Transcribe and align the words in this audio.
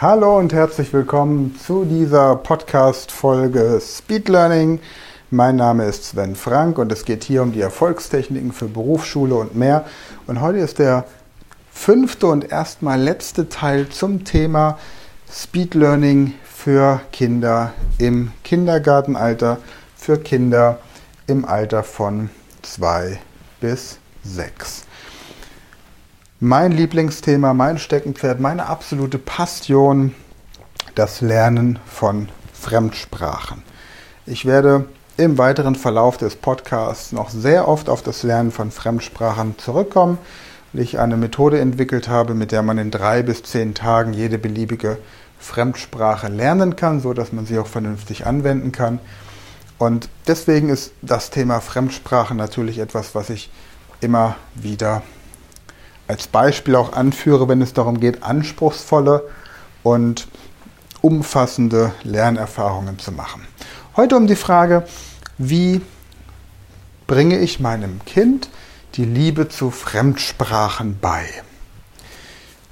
Hallo 0.00 0.38
und 0.38 0.52
herzlich 0.52 0.92
willkommen 0.92 1.54
zu 1.56 1.84
dieser 1.84 2.34
Podcast-Folge 2.34 3.80
Speed 3.80 4.28
Learning. 4.28 4.80
Mein 5.30 5.54
Name 5.54 5.84
ist 5.84 6.06
Sven 6.06 6.34
Frank 6.34 6.78
und 6.78 6.90
es 6.90 7.04
geht 7.04 7.22
hier 7.22 7.44
um 7.44 7.52
die 7.52 7.60
Erfolgstechniken 7.60 8.50
für 8.50 8.66
Berufsschule 8.66 9.36
und 9.36 9.54
mehr. 9.54 9.86
Und 10.26 10.40
heute 10.40 10.58
ist 10.58 10.80
der 10.80 11.04
fünfte 11.70 12.26
und 12.26 12.50
erstmal 12.50 13.00
letzte 13.00 13.48
Teil 13.48 13.88
zum 13.88 14.24
Thema 14.24 14.80
Speed 15.30 15.74
Learning 15.74 16.34
für 16.42 17.00
Kinder 17.12 17.72
im 17.98 18.32
Kindergartenalter, 18.42 19.58
für 19.96 20.18
Kinder 20.18 20.80
im 21.28 21.44
Alter 21.44 21.84
von 21.84 22.30
zwei 22.62 23.20
bis 23.60 23.98
sechs. 24.24 24.86
Mein 26.46 26.72
Lieblingsthema, 26.72 27.54
mein 27.54 27.78
Steckenpferd, 27.78 28.38
meine 28.38 28.66
absolute 28.66 29.16
Passion, 29.16 30.14
das 30.94 31.22
Lernen 31.22 31.78
von 31.86 32.28
Fremdsprachen. 32.52 33.62
Ich 34.26 34.44
werde 34.44 34.84
im 35.16 35.38
weiteren 35.38 35.74
Verlauf 35.74 36.18
des 36.18 36.36
Podcasts 36.36 37.12
noch 37.12 37.30
sehr 37.30 37.66
oft 37.66 37.88
auf 37.88 38.02
das 38.02 38.24
Lernen 38.24 38.52
von 38.52 38.70
Fremdsprachen 38.70 39.56
zurückkommen, 39.56 40.18
weil 40.74 40.82
ich 40.82 40.98
eine 40.98 41.16
Methode 41.16 41.60
entwickelt 41.60 42.08
habe, 42.08 42.34
mit 42.34 42.52
der 42.52 42.62
man 42.62 42.76
in 42.76 42.90
drei 42.90 43.22
bis 43.22 43.42
zehn 43.42 43.72
Tagen 43.72 44.12
jede 44.12 44.36
beliebige 44.36 44.98
Fremdsprache 45.38 46.28
lernen 46.28 46.76
kann, 46.76 47.00
so 47.00 47.14
dass 47.14 47.32
man 47.32 47.46
sie 47.46 47.58
auch 47.58 47.68
vernünftig 47.68 48.26
anwenden 48.26 48.70
kann. 48.70 48.98
Und 49.78 50.10
deswegen 50.26 50.68
ist 50.68 50.92
das 51.00 51.30
Thema 51.30 51.60
Fremdsprache 51.60 52.34
natürlich 52.34 52.80
etwas, 52.80 53.14
was 53.14 53.30
ich 53.30 53.50
immer 54.02 54.36
wieder 54.54 55.00
als 56.06 56.26
Beispiel 56.26 56.76
auch 56.76 56.92
anführe, 56.92 57.48
wenn 57.48 57.62
es 57.62 57.72
darum 57.72 58.00
geht, 58.00 58.22
anspruchsvolle 58.22 59.28
und 59.82 60.28
umfassende 61.00 61.92
Lernerfahrungen 62.02 62.98
zu 62.98 63.12
machen. 63.12 63.46
Heute 63.96 64.16
um 64.16 64.26
die 64.26 64.36
Frage, 64.36 64.86
wie 65.38 65.80
bringe 67.06 67.38
ich 67.38 67.60
meinem 67.60 68.04
Kind 68.04 68.48
die 68.94 69.04
Liebe 69.04 69.48
zu 69.48 69.70
Fremdsprachen 69.70 70.98
bei? 71.00 71.24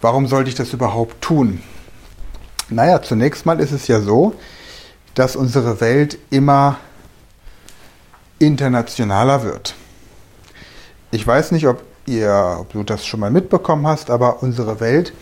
Warum 0.00 0.26
sollte 0.26 0.50
ich 0.50 0.56
das 0.56 0.72
überhaupt 0.72 1.20
tun? 1.22 1.62
Naja, 2.68 3.02
zunächst 3.02 3.46
mal 3.46 3.60
ist 3.60 3.72
es 3.72 3.86
ja 3.86 4.00
so, 4.00 4.34
dass 5.14 5.36
unsere 5.36 5.80
Welt 5.80 6.18
immer 6.30 6.78
internationaler 8.38 9.42
wird. 9.42 9.74
Ich 11.10 11.26
weiß 11.26 11.52
nicht, 11.52 11.66
ob, 11.66 11.82
ihr, 12.06 12.58
ob 12.60 12.72
du 12.72 12.82
das 12.82 13.06
schon 13.06 13.20
mal 13.20 13.30
mitbekommen 13.30 13.86
hast, 13.86 14.10
aber 14.10 14.42
unsere 14.42 14.80
Welt 14.80 15.12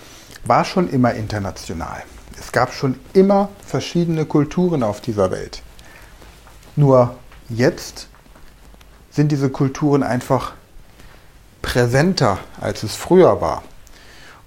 war 0.45 0.65
schon 0.65 0.89
immer 0.89 1.15
international. 1.15 2.03
Es 2.39 2.53
gab 2.53 2.73
schon 2.73 2.99
immer 3.13 3.51
verschiedene 3.67 4.25
Kulturen 4.25 4.83
auf 4.83 5.01
dieser 5.01 5.31
Welt. 5.31 5.63
Nur 6.77 7.17
jetzt 7.49 8.09
sind 9.11 9.33
diese 9.33 9.51
Kulturen 9.51 10.03
einfach 10.03 10.53
präsenter, 11.63 12.39
als 12.61 12.83
es 12.83 12.97
früher 12.97 13.41
war. 13.41 13.63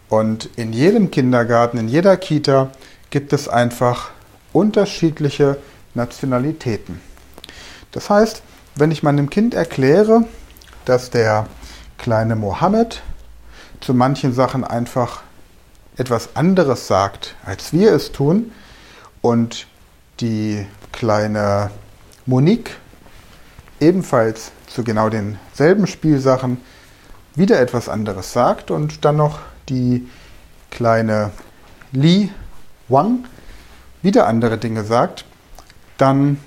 Und 0.10 0.50
in 0.56 0.74
jedem 0.74 1.12
Kindergarten, 1.12 1.78
in 1.78 1.88
jeder 1.88 2.18
Kita 2.18 2.72
gibt 3.10 3.34
es 3.34 3.48
einfach 3.48 4.10
unterschiedliche 4.52 5.58
Nationalitäten. 5.94 7.00
Das 7.92 8.10
heißt, 8.10 8.42
wenn 8.76 8.92
ich 8.92 9.04
meinem 9.04 9.30
Kind 9.30 9.54
erkläre, 9.54 10.26
dass 10.86 11.10
der 11.10 11.48
kleine 12.04 12.36
Mohammed 12.36 13.02
zu 13.80 13.94
manchen 13.94 14.34
Sachen 14.34 14.66
einfach 14.66 15.24
etwas 15.96 16.36
anderes 16.36 16.86
sagt, 16.86 17.36
als 17.46 17.72
wir 17.72 17.94
es 17.94 18.12
tun, 18.12 18.52
und 19.22 19.68
die 20.20 20.66
kleine 20.92 21.72
Monique 22.26 22.72
ebenfalls 23.80 24.52
zu 24.68 24.84
genau 24.84 25.08
denselben 25.08 25.88
Spielsachen 25.88 26.58
wieder 27.36 27.62
etwas 27.62 27.88
anderes 27.88 28.34
sagt. 28.34 28.70
Und 28.70 29.06
dann 29.06 29.16
noch 29.16 29.40
die 29.70 30.06
kleine 30.72 31.32
Li 31.94 32.30
Wang 32.90 33.24
wieder 34.02 34.28
andere 34.28 34.58
Dinge 34.58 34.84
sagt, 34.84 35.24
dann 35.98 36.38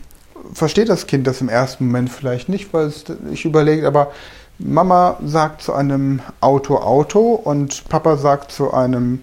versteht 0.52 0.90
das 0.90 1.06
Kind 1.06 1.26
das 1.26 1.40
im 1.40 1.48
ersten 1.48 1.86
Moment 1.86 2.10
vielleicht 2.10 2.50
nicht, 2.50 2.74
weil 2.74 2.88
es 2.88 3.06
sich 3.30 3.46
überlegt, 3.46 3.86
aber 3.86 4.12
Mama 4.58 5.18
sagt 5.22 5.60
zu 5.60 5.74
einem 5.74 6.20
Auto 6.40 6.76
Auto 6.78 7.34
und 7.34 7.86
Papa 7.90 8.16
sagt 8.16 8.52
zu 8.52 8.72
einem 8.72 9.22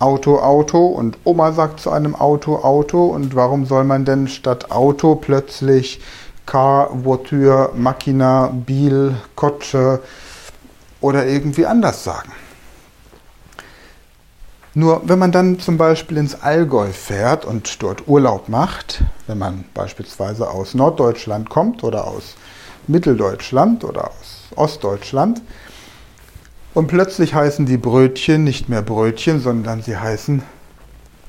Auto 0.00 0.40
Auto 0.40 0.86
und 0.86 1.18
Oma 1.22 1.52
sagt 1.52 1.78
zu 1.78 1.92
einem 1.92 2.16
Auto 2.16 2.56
Auto 2.56 3.06
und 3.06 3.36
warum 3.36 3.64
soll 3.64 3.84
man 3.84 4.04
denn 4.04 4.26
statt 4.26 4.72
Auto 4.72 5.14
plötzlich 5.14 6.00
Car, 6.46 6.90
Voiture, 6.92 7.70
Machina, 7.76 8.48
Bil, 8.52 9.14
Kotsche 9.36 10.00
oder 11.00 11.26
irgendwie 11.26 11.66
anders 11.66 12.02
sagen? 12.02 12.32
Nur 14.74 15.02
wenn 15.04 15.20
man 15.20 15.30
dann 15.30 15.60
zum 15.60 15.78
Beispiel 15.78 16.16
ins 16.16 16.42
Allgäu 16.42 16.88
fährt 16.88 17.44
und 17.44 17.82
dort 17.84 18.08
Urlaub 18.08 18.48
macht, 18.48 19.04
wenn 19.28 19.38
man 19.38 19.64
beispielsweise 19.74 20.50
aus 20.50 20.74
Norddeutschland 20.74 21.48
kommt 21.48 21.84
oder 21.84 22.08
aus 22.08 22.34
Mitteldeutschland 22.88 23.84
oder 23.84 24.08
aus 24.08 24.35
Ostdeutschland, 24.54 25.42
und 26.76 26.88
plötzlich 26.88 27.32
heißen 27.32 27.64
die 27.64 27.78
Brötchen 27.78 28.44
nicht 28.44 28.68
mehr 28.68 28.82
Brötchen, 28.82 29.40
sondern 29.40 29.80
sie 29.82 29.96
heißen 29.96 30.42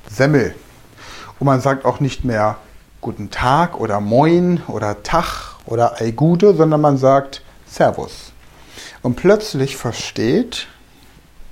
Semmel. 0.09 0.53
Und 1.39 1.45
man 1.45 1.61
sagt 1.61 1.85
auch 1.85 2.01
nicht 2.01 2.25
mehr 2.25 2.57
Guten 2.99 3.29
Tag 3.31 3.79
oder 3.79 4.01
Moin 4.01 4.61
oder 4.67 5.03
Tag 5.03 5.55
oder 5.65 6.01
Ei 6.01 6.11
Gute, 6.11 6.53
sondern 6.53 6.81
man 6.81 6.97
sagt 6.97 7.43
Servus. 7.65 8.33
Und 9.01 9.15
plötzlich 9.15 9.77
versteht 9.77 10.67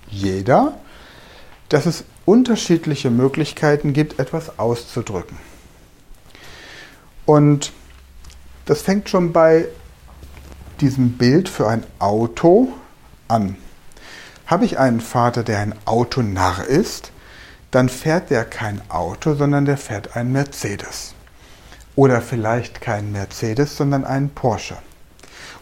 jeder, 0.09 0.73
dass 1.69 1.85
es 1.85 2.03
unterschiedliche 2.25 3.09
Möglichkeiten 3.09 3.93
gibt, 3.93 4.19
etwas 4.19 4.59
auszudrücken. 4.59 5.37
Und 7.25 7.71
das 8.65 8.81
fängt 8.81 9.07
schon 9.07 9.31
bei 9.31 9.69
diesem 10.81 11.17
Bild 11.17 11.49
für 11.49 11.67
ein 11.67 11.83
Auto 11.99 12.69
an. 13.27 13.55
Habe 14.47 14.65
ich 14.65 14.77
einen 14.77 15.01
Vater, 15.01 15.43
der 15.43 15.59
ein 15.59 15.75
Autonarr 15.85 16.65
ist, 16.65 17.11
dann 17.71 17.89
fährt 17.89 18.29
der 18.29 18.45
kein 18.45 18.81
Auto, 18.89 19.33
sondern 19.33 19.65
der 19.65 19.77
fährt 19.77 20.15
einen 20.15 20.31
Mercedes. 20.31 21.13
Oder 21.95 22.21
vielleicht 22.21 22.81
keinen 22.81 23.11
Mercedes, 23.11 23.75
sondern 23.75 24.05
einen 24.05 24.29
Porsche. 24.29 24.77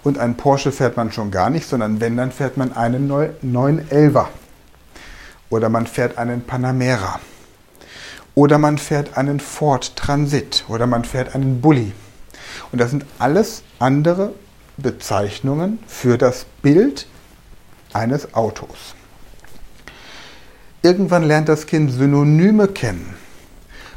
Und 0.03 0.17
einen 0.17 0.35
Porsche 0.35 0.71
fährt 0.71 0.97
man 0.97 1.11
schon 1.11 1.31
gar 1.31 1.49
nicht, 1.49 1.67
sondern 1.67 2.01
wenn, 2.01 2.17
dann 2.17 2.31
fährt 2.31 2.57
man 2.57 2.73
einen 2.73 3.09
911er. 3.09 4.27
Oder 5.49 5.69
man 5.69 5.87
fährt 5.87 6.17
einen 6.17 6.45
Panamera. 6.45 7.19
Oder 8.35 8.57
man 8.57 8.77
fährt 8.77 9.17
einen 9.17 9.39
Ford 9.39 9.95
Transit. 9.95 10.65
Oder 10.67 10.87
man 10.87 11.05
fährt 11.05 11.35
einen 11.35 11.61
Bulli. 11.61 11.93
Und 12.71 12.81
das 12.81 12.89
sind 12.89 13.05
alles 13.19 13.63
andere 13.79 14.33
Bezeichnungen 14.77 15.79
für 15.87 16.17
das 16.17 16.45
Bild 16.61 17.07
eines 17.93 18.33
Autos. 18.33 18.95
Irgendwann 20.81 21.23
lernt 21.23 21.47
das 21.47 21.65
Kind 21.65 21.91
Synonyme 21.91 22.67
kennen. 22.67 23.15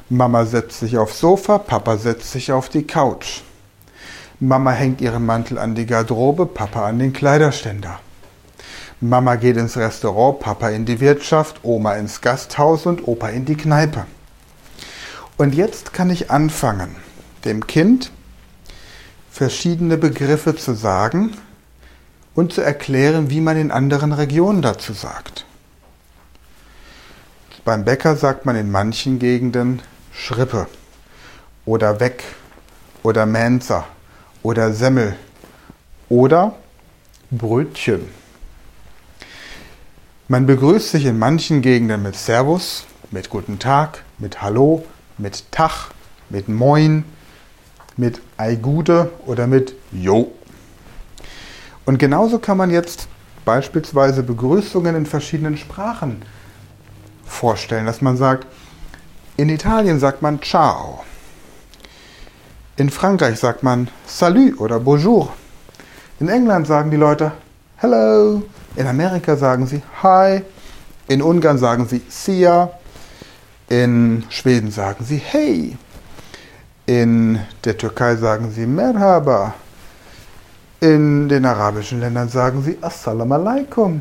Mama 0.09 0.45
setzt 0.45 0.79
sich 0.79 0.99
aufs 0.99 1.19
Sofa, 1.19 1.59
Papa 1.59 1.97
setzt 1.97 2.31
sich 2.31 2.53
auf 2.53 2.69
die 2.69 2.87
Couch. 2.87 3.41
Mama 4.39 4.71
hängt 4.71 5.01
ihren 5.01 5.27
Mantel 5.27 5.59
an 5.59 5.75
die 5.75 5.87
Garderobe, 5.87 6.47
Papa 6.47 6.87
an 6.87 6.99
den 6.99 7.13
Kleiderständer. 7.13 7.99
Mama 9.01 9.37
geht 9.37 9.57
ins 9.57 9.77
Restaurant, 9.77 10.41
Papa 10.41 10.69
in 10.69 10.85
die 10.85 11.01
Wirtschaft, 11.01 11.61
Oma 11.63 11.95
ins 11.95 12.21
Gasthaus 12.21 12.87
und 12.87 13.09
Opa 13.09 13.31
in 13.31 13.45
die 13.45 13.57
Kneipe. 13.57 14.07
Und 15.37 15.55
jetzt 15.55 15.93
kann 15.93 16.09
ich 16.11 16.31
anfangen, 16.31 16.97
dem 17.45 17.67
Kind 17.67 18.13
verschiedene 19.37 19.99
Begriffe 19.99 20.57
zu 20.57 20.73
sagen 20.73 21.37
und 22.35 22.55
zu 22.55 22.63
erklären, 22.63 23.29
wie 23.29 23.43
man 23.43 23.59
in 23.59 23.71
anderen 23.71 24.13
Regionen 24.13 24.63
dazu 24.63 24.95
sagt. 24.95 25.45
Beim 27.63 27.85
Bäcker 27.85 28.17
sagt 28.17 28.47
man 28.47 28.57
in 28.57 28.71
manchen 28.71 29.19
Gegenden 29.19 29.83
Schrippe 30.11 30.69
oder 31.67 32.01
Weg 32.01 32.25
oder 33.03 33.27
Mensa 33.27 33.85
oder 34.43 34.73
Semmel 34.73 35.17
oder 36.09 36.55
Brötchen. 37.31 38.09
Man 40.29 40.47
begrüßt 40.47 40.93
sich 40.93 41.05
in 41.05 41.19
manchen 41.19 41.61
Gegenden 41.61 42.03
mit 42.03 42.17
Servus, 42.17 42.87
mit 43.11 43.29
Guten 43.29 43.59
Tag, 43.59 44.03
mit 44.17 44.41
Hallo, 44.41 44.87
mit 45.19 45.53
Tag, 45.53 45.91
mit 46.31 46.49
Moin, 46.49 47.05
mit 47.97 48.21
Ei 48.37 48.57
Gute 48.57 49.11
oder 49.27 49.47
mit 49.47 49.75
Jo. 49.93 50.33
Und 51.85 51.99
genauso 51.99 52.39
kann 52.39 52.57
man 52.57 52.71
jetzt 52.71 53.09
beispielsweise 53.45 54.23
Begrüßungen 54.23 54.97
in 54.97 55.07
verschiedenen 55.07 55.57
Sprachen 55.57 56.23
vorstellen, 57.25 57.87
dass 57.87 58.03
man 58.03 58.17
sagt, 58.17 58.47
in 59.37 59.49
Italien 59.49 59.99
sagt 60.01 60.23
man 60.23 60.41
Ciao. 60.43 61.05
In 62.77 62.91
Frankreich 62.91 63.39
sagt 63.39 63.63
man 63.63 63.89
Salut 64.07 64.61
oder 64.61 64.81
Bonjour. 64.81 65.33
In 66.21 66.29
England 66.29 66.67
sagen 66.67 66.91
die 66.91 66.97
Leute 66.97 67.33
Hello. 67.77 68.43
In 68.77 68.87
Amerika 68.87 69.37
sagen 69.37 69.67
sie 69.67 69.83
Hi. 70.03 70.43
In 71.09 71.23
Ungarn 71.23 71.59
sagen 71.59 71.87
sie 71.87 72.03
Sia. 72.09 72.71
In 73.69 74.25
Schweden 74.29 74.71
sagen 74.71 75.05
sie 75.05 75.19
Hey. 75.19 75.77
In 76.87 77.41
der 77.65 77.77
Türkei 77.77 78.15
sagen 78.15 78.53
sie 78.53 78.65
Merhaba. 78.65 79.55
In 80.79 81.29
den 81.29 81.45
arabischen 81.45 81.99
Ländern 81.99 82.29
sagen 82.29 82.63
sie 82.63 82.79
Assalamu 82.81 83.35
alaikum. 83.35 84.01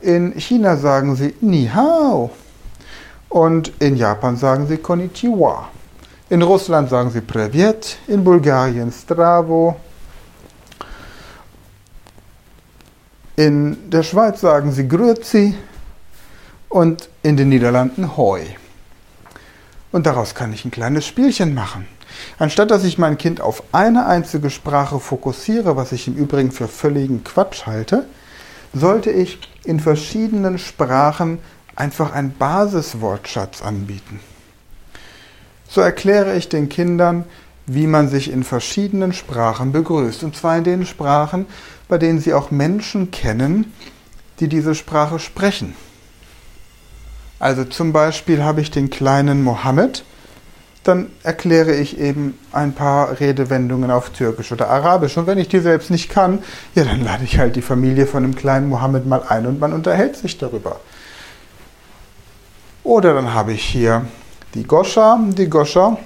In 0.00 0.32
China 0.38 0.76
sagen 0.76 1.16
sie 1.16 1.34
Ni 1.42 1.68
hao. 1.68 2.30
Und 3.28 3.72
in 3.78 3.96
Japan 3.96 4.38
sagen 4.38 4.66
sie 4.66 4.78
Konnichiwa. 4.78 5.68
In 6.30 6.40
Russland 6.40 6.88
sagen 6.88 7.10
sie 7.10 7.20
Privet. 7.20 7.98
In 8.08 8.24
Bulgarien 8.24 8.90
Stravo. 8.90 9.76
In 13.36 13.90
der 13.90 14.02
Schweiz 14.02 14.40
sagen 14.40 14.72
sie 14.72 14.88
Grüezi 14.88 15.54
und 16.70 17.10
in 17.22 17.36
den 17.36 17.50
Niederlanden 17.50 18.16
Hoi. 18.16 18.56
Und 19.92 20.06
daraus 20.06 20.34
kann 20.34 20.52
ich 20.52 20.64
ein 20.64 20.70
kleines 20.70 21.06
Spielchen 21.06 21.54
machen. 21.54 21.86
Anstatt 22.38 22.70
dass 22.70 22.84
ich 22.84 22.98
mein 22.98 23.18
Kind 23.18 23.40
auf 23.40 23.62
eine 23.72 24.06
einzige 24.06 24.50
Sprache 24.50 24.98
fokussiere, 24.98 25.76
was 25.76 25.92
ich 25.92 26.08
im 26.08 26.16
Übrigen 26.16 26.50
für 26.50 26.68
völligen 26.68 27.24
Quatsch 27.24 27.66
halte, 27.66 28.06
sollte 28.72 29.10
ich 29.10 29.38
in 29.64 29.80
verschiedenen 29.80 30.58
Sprachen 30.58 31.38
einfach 31.76 32.12
einen 32.12 32.32
Basiswortschatz 32.32 33.62
anbieten. 33.62 34.20
So 35.68 35.80
erkläre 35.80 36.36
ich 36.36 36.48
den 36.48 36.68
Kindern, 36.68 37.24
wie 37.66 37.86
man 37.86 38.08
sich 38.08 38.30
in 38.30 38.44
verschiedenen 38.44 39.12
Sprachen 39.12 39.72
begrüßt. 39.72 40.24
Und 40.24 40.36
zwar 40.36 40.58
in 40.58 40.64
den 40.64 40.86
Sprachen, 40.86 41.46
bei 41.88 41.98
denen 41.98 42.20
sie 42.20 42.34
auch 42.34 42.50
Menschen 42.50 43.10
kennen, 43.10 43.72
die 44.40 44.48
diese 44.48 44.74
Sprache 44.74 45.18
sprechen. 45.18 45.74
Also 47.42 47.64
zum 47.64 47.92
Beispiel 47.92 48.44
habe 48.44 48.60
ich 48.60 48.70
den 48.70 48.88
kleinen 48.88 49.42
Mohammed, 49.42 50.04
dann 50.84 51.10
erkläre 51.24 51.74
ich 51.74 51.98
eben 51.98 52.38
ein 52.52 52.72
paar 52.72 53.18
Redewendungen 53.18 53.90
auf 53.90 54.10
Türkisch 54.10 54.52
oder 54.52 54.70
Arabisch. 54.70 55.16
Und 55.16 55.26
wenn 55.26 55.38
ich 55.38 55.48
die 55.48 55.58
selbst 55.58 55.90
nicht 55.90 56.08
kann, 56.08 56.44
ja, 56.76 56.84
dann 56.84 57.02
lade 57.02 57.24
ich 57.24 57.40
halt 57.40 57.56
die 57.56 57.62
Familie 57.62 58.06
von 58.06 58.22
dem 58.22 58.36
kleinen 58.36 58.68
Mohammed 58.68 59.06
mal 59.06 59.24
ein 59.28 59.46
und 59.46 59.58
man 59.58 59.72
unterhält 59.72 60.14
sich 60.14 60.38
darüber. 60.38 60.78
Oder 62.84 63.12
dann 63.12 63.34
habe 63.34 63.52
ich 63.52 63.64
hier 63.64 64.06
die 64.54 64.62
Goscha. 64.62 65.18
Die 65.36 65.50
Goscha 65.50 65.98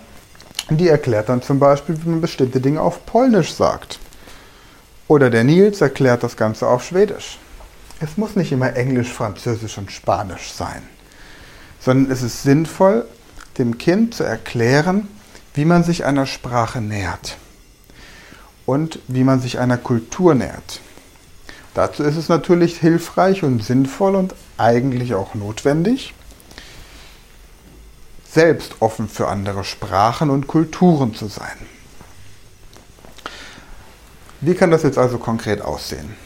die 0.70 0.88
erklärt 0.88 1.28
dann 1.28 1.42
zum 1.42 1.58
Beispiel, 1.58 2.02
wie 2.02 2.08
man 2.08 2.22
bestimmte 2.22 2.60
Dinge 2.60 2.80
auf 2.80 3.04
Polnisch 3.04 3.52
sagt. 3.52 3.98
Oder 5.06 5.28
der 5.28 5.44
Nils 5.44 5.82
erklärt 5.82 6.22
das 6.22 6.38
Ganze 6.38 6.66
auf 6.66 6.82
Schwedisch. 6.82 7.38
Es 8.00 8.16
muss 8.16 8.36
nicht 8.36 8.52
immer 8.52 8.74
Englisch, 8.74 9.12
Französisch 9.12 9.76
und 9.76 9.92
Spanisch 9.92 10.50
sein, 10.50 10.82
sondern 11.86 12.10
es 12.10 12.22
ist 12.22 12.42
sinnvoll, 12.42 13.06
dem 13.58 13.78
Kind 13.78 14.12
zu 14.12 14.24
erklären, 14.24 15.06
wie 15.54 15.64
man 15.64 15.84
sich 15.84 16.04
einer 16.04 16.26
Sprache 16.26 16.80
nähert 16.80 17.36
und 18.66 18.98
wie 19.06 19.22
man 19.22 19.40
sich 19.40 19.60
einer 19.60 19.78
Kultur 19.78 20.34
nähert. 20.34 20.80
Dazu 21.74 22.02
ist 22.02 22.16
es 22.16 22.28
natürlich 22.28 22.80
hilfreich 22.80 23.44
und 23.44 23.62
sinnvoll 23.62 24.16
und 24.16 24.34
eigentlich 24.58 25.14
auch 25.14 25.36
notwendig, 25.36 26.12
selbst 28.28 28.74
offen 28.80 29.08
für 29.08 29.28
andere 29.28 29.62
Sprachen 29.62 30.28
und 30.28 30.48
Kulturen 30.48 31.14
zu 31.14 31.28
sein. 31.28 31.56
Wie 34.40 34.54
kann 34.54 34.72
das 34.72 34.82
jetzt 34.82 34.98
also 34.98 35.18
konkret 35.18 35.62
aussehen? 35.62 36.16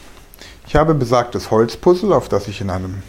Ich 0.65 0.75
habe 0.75 0.95
besagtes 0.95 1.51
Holzpuzzle, 1.51 2.15
auf 2.15 2.29
das 2.29 2.47
ich 2.47 2.61
in 2.61 2.71
einem, 2.71 3.03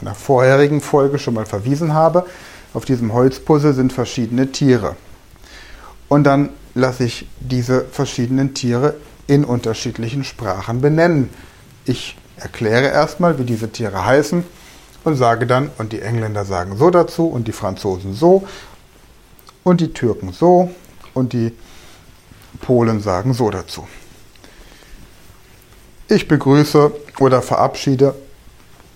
einer 0.00 0.14
vorherigen 0.14 0.80
Folge 0.80 1.18
schon 1.18 1.34
mal 1.34 1.46
verwiesen 1.46 1.94
habe. 1.94 2.26
Auf 2.74 2.84
diesem 2.84 3.12
Holzpuzzle 3.12 3.72
sind 3.72 3.92
verschiedene 3.92 4.52
Tiere. 4.52 4.96
Und 6.08 6.24
dann 6.24 6.50
lasse 6.74 7.04
ich 7.04 7.28
diese 7.40 7.84
verschiedenen 7.84 8.54
Tiere 8.54 8.94
in 9.26 9.44
unterschiedlichen 9.44 10.24
Sprachen 10.24 10.80
benennen. 10.80 11.30
Ich 11.84 12.16
erkläre 12.36 12.88
erstmal, 12.88 13.38
wie 13.38 13.44
diese 13.44 13.70
Tiere 13.70 14.04
heißen 14.04 14.44
und 15.04 15.16
sage 15.16 15.46
dann, 15.46 15.70
und 15.78 15.92
die 15.92 16.00
Engländer 16.00 16.44
sagen 16.44 16.76
so 16.76 16.90
dazu 16.90 17.26
und 17.26 17.48
die 17.48 17.52
Franzosen 17.52 18.14
so 18.14 18.46
und 19.64 19.80
die 19.80 19.92
Türken 19.92 20.32
so 20.32 20.70
und 21.14 21.32
die 21.32 21.52
Polen 22.60 23.00
sagen 23.00 23.34
so 23.34 23.50
dazu. 23.50 23.86
Ich 26.08 26.26
begrüße 26.26 26.90
oder 27.20 27.42
verabschiede 27.42 28.14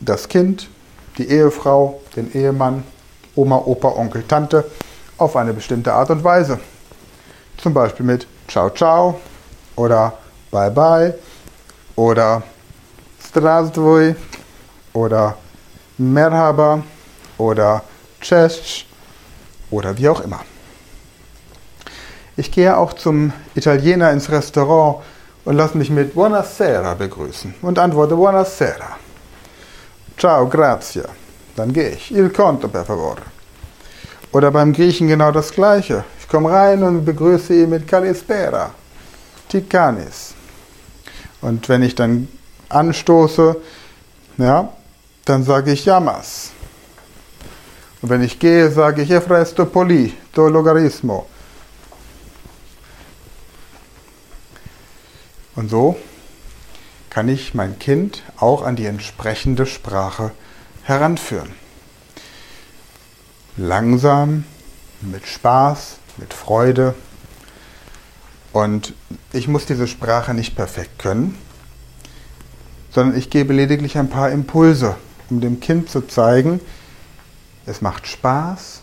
das 0.01 0.29
Kind, 0.29 0.69
die 1.19 1.29
Ehefrau, 1.29 2.00
den 2.17 2.32
Ehemann, 2.32 2.85
Oma, 3.35 3.56
Opa, 3.56 3.88
Onkel, 3.88 4.25
Tante 4.26 4.64
auf 5.19 5.37
eine 5.37 5.53
bestimmte 5.53 5.93
Art 5.93 6.11
und 6.11 6.25
Weise. 6.25 6.59
Zum 7.59 7.75
Beispiel 7.75 8.05
mit 8.05 8.26
Ciao, 8.49 8.70
ciao 8.70 9.20
oder 9.76 10.12
Bye, 10.50 10.70
bye 10.70 11.14
oder 11.97 12.43
Zdravstvoj 13.20 14.14
oder 14.93 15.37
Merhaba 15.99 16.82
oder 17.38 17.82
Cześć 18.20 18.87
oder 19.70 19.97
wie 19.97 20.08
auch 20.08 20.20
immer. 20.20 20.41
Ich 22.37 22.50
gehe 22.50 22.76
auch 22.76 22.93
zum 22.94 23.32
Italiener 23.55 24.11
ins 24.11 24.31
Restaurant 24.31 25.03
und 25.44 25.56
lasse 25.56 25.76
mich 25.76 25.91
mit 25.91 26.15
Buonasera 26.15 26.94
begrüßen 26.94 27.55
und 27.62 27.79
antworte 27.79 28.17
Buonasera. 28.17 29.02
Ciao, 30.17 30.47
grazie. 30.49 31.05
Dann 31.56 31.73
gehe 31.73 31.91
ich. 31.91 32.11
Il 32.11 32.31
conto, 32.31 32.69
per 32.69 32.85
favore. 32.85 33.23
Oder 34.32 34.50
beim 34.50 34.73
Griechen 34.73 35.09
genau 35.09 35.31
das 35.31 35.53
Gleiche. 35.53 36.05
Ich 36.19 36.29
komme 36.29 36.50
rein 36.50 36.82
und 36.82 37.05
begrüße 37.05 37.55
ihn 37.55 37.70
mit 37.70 37.87
Kalispera. 37.87 38.70
Tikanis. 39.49 40.35
Und 41.43 41.69
wenn 41.69 41.82
ich 41.82 41.94
dann 41.94 42.29
anstoße, 42.69 43.56
ja, 44.38 44.73
dann 45.25 45.43
sage 45.43 45.73
ich 45.73 45.85
Yamas. 45.85 46.53
Und 48.00 48.08
wenn 48.08 48.23
ich 48.23 48.38
gehe, 48.38 48.70
sage 48.70 49.03
ich 49.03 49.11
Efresto 49.11 49.67
Poli, 49.67 50.15
do 50.32 50.48
Logarismo. 50.48 51.27
Und 55.55 55.70
so 55.70 55.96
kann 57.13 57.29
ich 57.29 57.53
mein 57.53 57.79
Kind 57.79 58.23
auch 58.39 58.63
an 58.63 58.75
die 58.75 58.87
entsprechende 58.87 59.67
Sprache 59.67 60.31
heranführen. 60.85 61.51
Langsam, 63.59 64.45
mit 65.03 65.27
Spaß, 65.27 65.97
mit 66.17 66.33
Freude. 66.33 66.95
Und 68.55 68.95
ich 69.31 69.47
muss 69.47 69.67
diese 69.67 69.89
Sprache 69.89 70.33
nicht 70.33 70.57
perfekt 70.57 70.99
können, 70.99 71.37
sondern 72.91 73.15
ich 73.15 73.29
gebe 73.29 73.53
lediglich 73.53 73.99
ein 73.99 74.09
paar 74.09 74.31
Impulse, 74.31 74.97
um 75.29 75.43
dem 75.43 75.61
Kind 75.61 75.91
zu 75.91 76.01
zeigen, 76.01 76.61
es 77.67 77.83
macht 77.83 78.07
Spaß, 78.07 78.81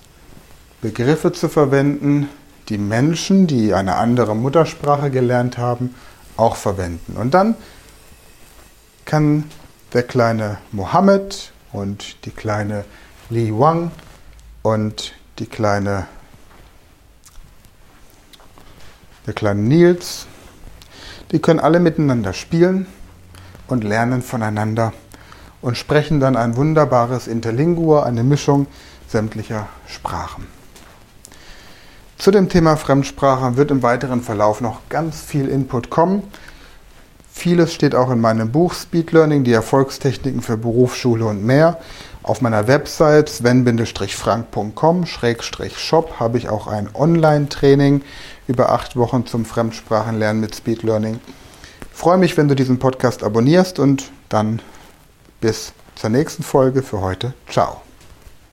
Begriffe 0.84 1.32
zu 1.32 1.50
verwenden, 1.50 2.30
die 2.70 2.78
Menschen, 2.78 3.48
die 3.48 3.74
eine 3.74 3.96
andere 3.96 4.36
Muttersprache 4.36 5.10
gelernt 5.10 5.58
haben, 5.58 5.96
auch 6.38 6.58
verwenden. 6.58 7.18
Und 7.18 7.34
dann 7.34 7.56
kann 9.10 9.46
der 9.94 10.04
kleine 10.04 10.60
Mohammed 10.72 11.51
und 11.74 12.25
die 12.25 12.30
kleine 12.30 12.86
Li 13.32 13.51
Wang 13.51 13.89
und 14.62 15.16
die 15.39 15.48
kleine, 15.48 16.06
der 19.25 19.34
kleine 19.34 19.62
Nils, 19.62 20.28
die 21.32 21.39
können 21.39 21.60
alle 21.60 21.80
miteinander 21.80 22.34
spielen 22.34 22.86
und 23.66 23.84
lernen 23.84 24.22
voneinander 24.22 24.94
und 25.63 25.75
sprechen 25.75 26.20
dann 26.20 26.38
ein 26.38 26.56
wunderbares 26.56 27.25
Interlingua, 27.28 28.04
eine 28.04 28.24
Mischung 28.24 28.68
sämtlicher 29.08 29.70
Sprachen. 29.88 30.46
Zu 32.20 32.30
dem 32.30 32.48
Thema 32.48 32.78
Fremdsprache 32.78 33.58
wird 33.58 33.72
im 33.72 33.82
weiteren 33.82 34.22
Verlauf 34.22 34.62
noch 34.62 34.82
ganz 34.88 35.20
viel 35.20 35.50
Input 35.50 35.89
kommen. 35.89 36.22
Vieles 37.39 37.74
steht 37.74 37.96
auch 37.96 38.12
in 38.12 38.19
meinem 38.19 38.51
Buch 38.51 38.74
Speed 38.74 39.13
Learning, 39.13 39.46
die 39.46 39.53
Erfolgstechniken 39.53 40.41
für 40.41 40.58
Berufsschule 40.58 41.24
und 41.24 41.41
mehr. 41.41 41.79
Auf 42.22 42.41
meiner 42.41 42.67
Website 42.67 43.29
sven-frank.com-shop 43.29 46.19
habe 46.19 46.38
ich 46.38 46.50
auch 46.50 46.67
ein 46.67 46.89
Online-Training 46.93 48.01
über 48.50 48.74
acht 48.74 48.98
Wochen 48.98 49.25
zum 49.25 49.46
Fremdsprachenlernen 49.46 50.41
mit 50.41 50.53
Speed 50.53 50.84
Learning. 50.84 51.22
Ich 51.79 51.98
freue 51.98 52.17
mich, 52.17 52.36
wenn 52.36 52.50
du 52.50 52.55
diesen 52.55 52.77
Podcast 52.77 53.24
abonnierst 53.24 53.79
und 53.79 54.12
dann 54.27 54.62
bis 55.39 55.72
zur 55.96 56.10
nächsten 56.10 56.43
Folge 56.43 56.84
für 56.84 57.00
heute. 57.00 57.34
Ciao. 57.50 57.79